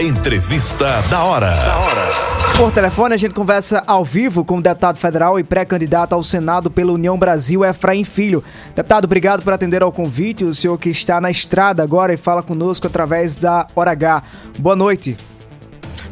[0.00, 1.54] Entrevista da hora.
[2.56, 6.70] Por telefone, a gente conversa ao vivo com o deputado federal e pré-candidato ao Senado
[6.70, 8.42] pela União Brasil, Efraim Filho.
[8.74, 10.44] Deputado, obrigado por atender ao convite.
[10.44, 14.22] O senhor que está na estrada agora e fala conosco através da Hora H.
[14.58, 15.16] Boa noite.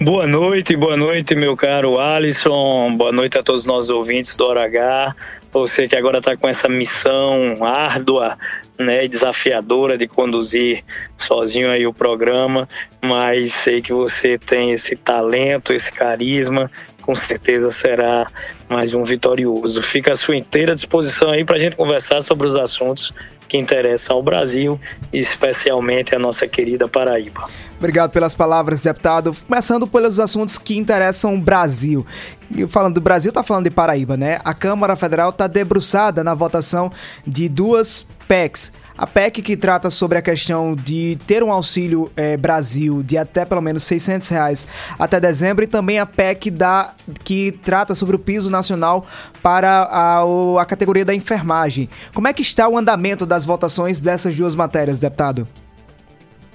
[0.00, 2.94] Boa noite, boa noite, meu caro Alisson.
[2.96, 5.16] Boa noite a todos os nossos ouvintes do Hora H.
[5.52, 8.38] Você que agora está com essa missão árdua
[8.78, 10.82] né, desafiadora de conduzir
[11.16, 12.66] sozinho aí o programa,
[13.02, 16.70] mas sei que você tem esse talento, esse carisma,
[17.02, 18.26] com certeza será
[18.68, 19.82] mais um vitorioso.
[19.82, 23.12] Fica à sua inteira disposição aí para a gente conversar sobre os assuntos
[23.52, 24.80] que interessam ao Brasil
[25.12, 27.46] especialmente a nossa querida Paraíba.
[27.76, 29.36] Obrigado pelas palavras, deputado.
[29.46, 32.06] Começando pelos assuntos que interessam o Brasil.
[32.50, 34.40] E falando do Brasil, tá falando de Paraíba, né?
[34.42, 36.90] A Câmara Federal está debruçada na votação
[37.26, 38.72] de duas PECs.
[38.96, 43.44] A PEC que trata sobre a questão de ter um auxílio é, Brasil de até
[43.44, 44.66] pelo menos 600 reais
[44.98, 49.06] até dezembro e também a PEC da, que trata sobre o piso nacional
[49.42, 50.22] para a,
[50.60, 51.88] a categoria da enfermagem.
[52.14, 55.48] Como é que está o andamento das votações dessas duas matérias, deputado?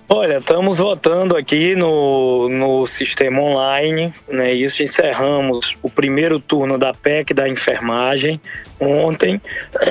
[0.09, 4.53] Olha, estamos votando aqui no, no sistema online, né?
[4.53, 8.39] Isso encerramos o primeiro turno da PEC da enfermagem
[8.79, 9.41] ontem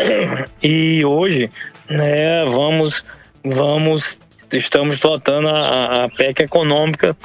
[0.62, 1.50] e hoje,
[1.88, 2.44] né?
[2.44, 3.04] Vamos,
[3.44, 4.18] vamos,
[4.52, 7.16] estamos votando a, a PEC econômica,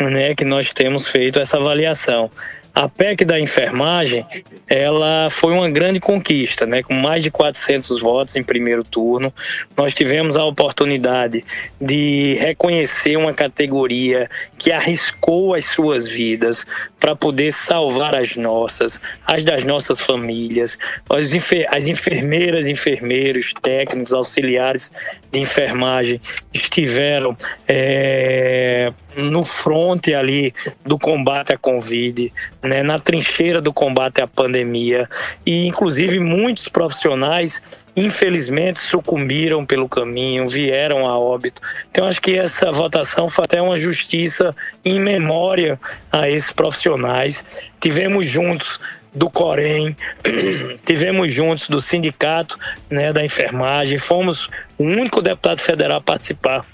[0.00, 0.34] né?
[0.34, 2.30] Que nós temos feito essa avaliação.
[2.78, 4.24] A PEC da enfermagem,
[4.68, 6.80] ela foi uma grande conquista, né?
[6.80, 9.34] Com mais de 400 votos em primeiro turno,
[9.76, 11.44] nós tivemos a oportunidade
[11.80, 16.64] de reconhecer uma categoria que arriscou as suas vidas
[17.00, 20.78] para poder salvar as nossas, as das nossas famílias,
[21.10, 24.92] as, enfermeiras, enfermeiros, técnicos, auxiliares
[25.32, 26.20] de enfermagem
[26.54, 30.54] estiveram é, no fronte ali
[30.86, 35.08] do combate à Covid, né, na trincheira do combate à pandemia
[35.44, 37.60] e inclusive muitos profissionais
[37.96, 41.60] infelizmente sucumbiram pelo caminho, vieram a óbito.
[41.90, 45.80] Então acho que essa votação foi até uma justiça em memória
[46.12, 47.44] a esses profissionais.
[47.80, 48.78] Tivemos juntos
[49.12, 49.96] do Corém,
[50.86, 52.56] tivemos juntos do sindicato
[52.88, 56.64] né, da enfermagem, fomos o único deputado federal a participar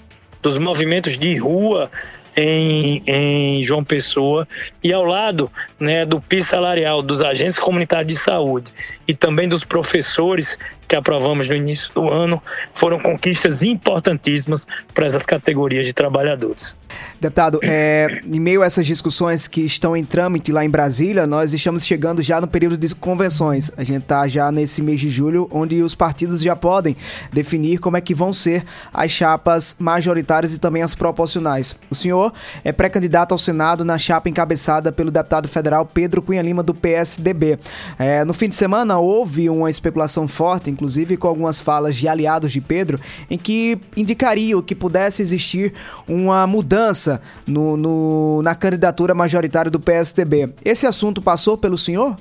[0.43, 1.89] dos movimentos de rua
[2.35, 4.47] em, em João Pessoa
[4.83, 8.71] e ao lado né, do PIS salarial dos agentes comunitários de saúde
[9.07, 10.57] e também dos professores
[10.87, 12.41] que aprovamos no início do ano
[12.73, 16.75] foram conquistas importantíssimas para essas categorias de trabalhadores.
[17.19, 21.53] Deputado, é, em meio a essas discussões que estão em trâmite lá em Brasília, nós
[21.53, 23.71] estamos chegando já no período de convenções.
[23.77, 26.95] A gente está já nesse mês de julho, onde os partidos já podem
[27.31, 28.63] definir como é que vão ser
[28.93, 31.75] as chapas majoritárias e também as proporcionais.
[31.89, 36.61] O senhor é pré-candidato ao Senado na chapa encabeçada pelo deputado federal Pedro Cunha Lima,
[36.61, 37.57] do PSDB.
[37.97, 42.51] É, no fim de semana houve uma especulação forte inclusive com algumas falas de aliados
[42.51, 42.99] de Pedro,
[43.29, 45.73] em que indicariam que pudesse existir
[46.07, 50.53] uma mudança no, no, na candidatura majoritária do PSDB.
[50.63, 52.15] Esse assunto passou pelo senhor?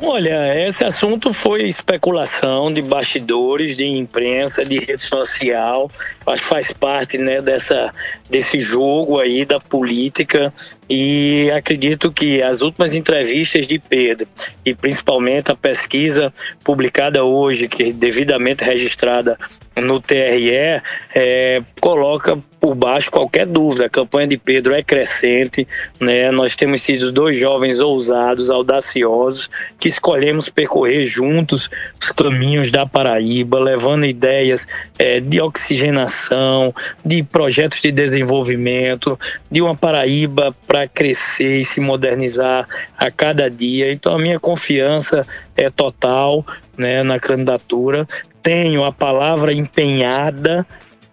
[0.00, 5.90] Olha, esse assunto foi especulação de bastidores, de imprensa, de rede social.
[6.24, 7.92] Acho que faz parte né, dessa,
[8.30, 10.52] desse jogo aí da política
[10.88, 14.26] e acredito que as últimas entrevistas de Pedro
[14.64, 16.32] e principalmente a pesquisa
[16.64, 19.36] publicada hoje, que é devidamente registrada
[19.76, 20.80] no TRE,
[21.14, 23.86] é, coloca por baixo qualquer dúvida.
[23.86, 25.66] A campanha de Pedro é crescente,
[26.00, 26.30] né?
[26.30, 29.48] Nós temos sido dois jovens ousados, audaciosos,
[29.78, 34.66] que escolhemos percorrer juntos os caminhos da Paraíba, levando ideias
[34.98, 39.18] é, de oxigenação, de projetos de desenvolvimento,
[39.50, 43.90] de uma Paraíba para para crescer e se modernizar a cada dia.
[43.90, 46.46] Então a minha confiança é total
[46.76, 48.06] né, na candidatura.
[48.40, 50.64] Tenho a palavra empenhada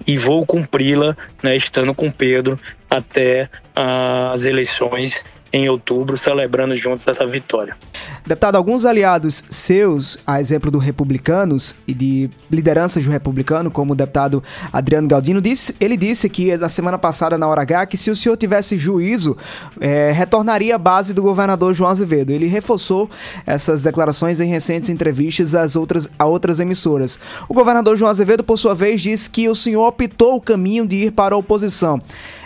[0.06, 5.24] e vou cumpri-la, né, estando com Pedro até as eleições
[5.56, 7.78] em outubro, celebrando juntos essa vitória.
[8.26, 13.96] Deputado, alguns aliados seus, a exemplo do Republicanos e de lideranças do Republicano, como o
[13.96, 14.44] deputado
[14.74, 18.16] Adriano Galdino, disse, ele disse que na semana passada, na hora H, que se o
[18.16, 19.38] senhor tivesse juízo,
[19.80, 22.32] é, retornaria à base do governador João Azevedo.
[22.32, 23.10] Ele reforçou
[23.46, 27.18] essas declarações em recentes entrevistas às outras, a outras emissoras.
[27.48, 31.06] O governador João Azevedo, por sua vez, disse que o senhor optou o caminho de
[31.06, 32.02] ir para a oposição.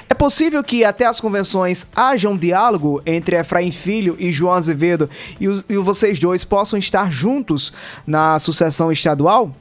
[0.09, 5.07] É possível que até as convenções haja um diálogo entre Efraim Filho e João Azevedo
[5.39, 7.71] e, e vocês dois possam estar juntos
[8.07, 9.53] na sucessão estadual?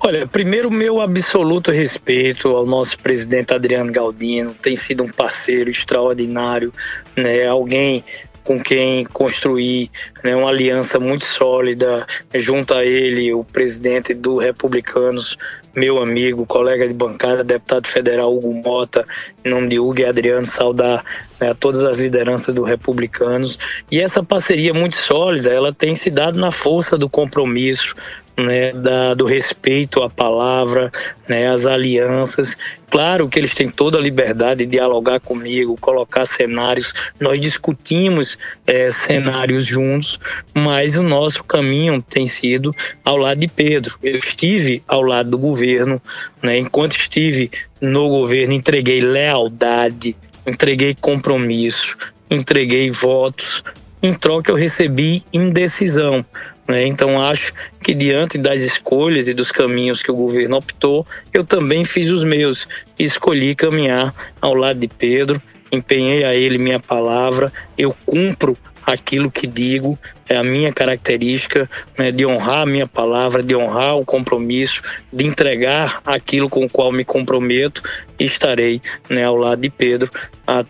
[0.00, 6.72] Olha, primeiro, meu absoluto respeito ao nosso presidente Adriano Galdino, tem sido um parceiro extraordinário,
[7.16, 7.46] né?
[7.46, 8.04] Alguém
[8.46, 9.90] com quem construir
[10.22, 15.36] né, uma aliança muito sólida junto a ele, o presidente do Republicanos,
[15.74, 19.04] meu amigo, colega de bancada, deputado federal Hugo Mota,
[19.44, 21.04] em nome de Hugo e Adriano, saudar
[21.40, 23.58] né, todas as lideranças do Republicanos.
[23.90, 27.96] E essa parceria muito sólida, ela tem se dado na força do compromisso,
[28.36, 30.92] né, da, do respeito à palavra,
[31.26, 32.56] né, às alianças.
[32.90, 36.92] Claro que eles têm toda a liberdade de dialogar comigo, colocar cenários.
[37.18, 40.20] Nós discutimos é, cenários juntos,
[40.54, 42.70] mas o nosso caminho tem sido
[43.04, 43.98] ao lado de Pedro.
[44.02, 46.00] Eu estive ao lado do governo,
[46.42, 47.50] né, enquanto estive
[47.80, 50.16] no governo, entreguei lealdade,
[50.46, 51.96] entreguei compromisso,
[52.30, 53.64] entreguei votos.
[54.02, 56.24] Em troca, eu recebi indecisão.
[56.68, 56.86] Né?
[56.86, 61.84] Então, acho que diante das escolhas e dos caminhos que o governo optou, eu também
[61.84, 62.66] fiz os meus
[62.98, 65.40] e escolhi caminhar ao lado de Pedro,
[65.70, 68.56] empenhei a ele minha palavra, eu cumpro
[68.86, 69.98] aquilo que digo,
[70.28, 74.80] é a minha característica né, de honrar a minha palavra, de honrar o compromisso,
[75.12, 77.82] de entregar aquilo com o qual me comprometo
[78.18, 80.08] e estarei né, ao lado de Pedro
[80.46, 80.64] a,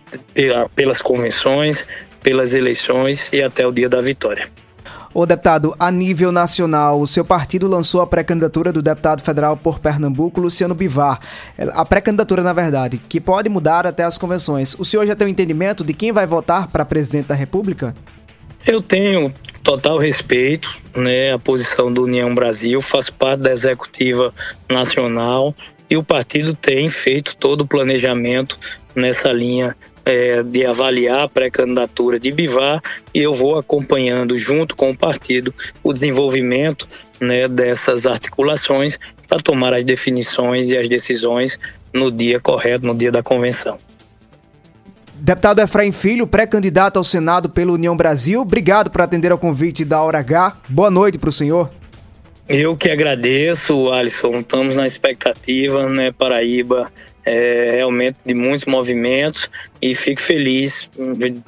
[0.75, 1.87] pelas convenções,
[2.27, 4.49] pelas eleições e até o dia da vitória.
[5.13, 9.79] O deputado, a nível nacional, o seu partido lançou a pré-candidatura do deputado federal por
[9.79, 11.21] Pernambuco, Luciano Bivar.
[11.57, 14.75] A pré-candidatura, na verdade, que pode mudar até as convenções.
[14.77, 17.95] O senhor já tem um entendimento de quem vai votar para presidente da República?
[18.65, 19.33] Eu tenho
[19.63, 24.33] total respeito né, à posição do União Brasil, faço parte da executiva
[24.69, 25.55] nacional
[25.89, 28.59] e o partido tem feito todo o planejamento
[28.93, 29.73] nessa linha
[30.07, 32.81] é, de avaliar a pré-candidatura de Bivar
[33.13, 36.87] e eu vou acompanhando junto com o partido o desenvolvimento
[37.19, 41.59] né, dessas articulações para tomar as definições e as decisões
[41.93, 43.77] no dia correto, no dia da convenção.
[45.15, 50.01] Deputado Efraim Filho, pré-candidato ao Senado pela União Brasil, obrigado por atender ao convite da
[50.01, 50.55] Hora H.
[50.69, 51.69] Boa noite para o senhor.
[52.49, 54.39] Eu que agradeço, Alisson.
[54.39, 56.89] Estamos na expectativa, né, Paraíba
[57.25, 59.49] é, realmente de muitos movimentos
[59.81, 60.89] e fico feliz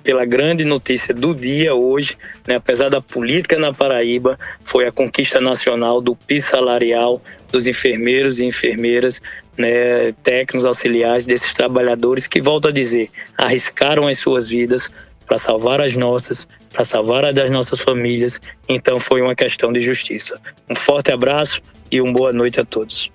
[0.04, 5.40] pela grande notícia do dia hoje, né, apesar da política na Paraíba, foi a conquista
[5.40, 9.22] nacional do piso salarial dos enfermeiros e enfermeiras,
[9.58, 14.92] né, técnicos auxiliares desses trabalhadores que, volto a dizer, arriscaram as suas vidas
[15.30, 18.42] para salvar as nossas, para salvar a das nossas famílias.
[18.68, 20.42] Então foi uma questão de justiça.
[20.68, 21.62] Um forte abraço
[21.92, 23.12] e uma boa noite a todos.